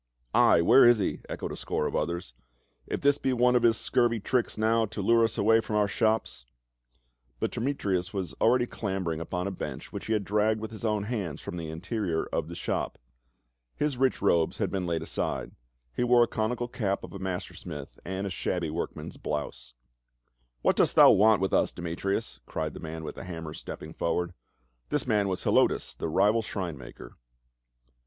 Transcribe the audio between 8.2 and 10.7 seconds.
already clambering upon a bench, which he had dragged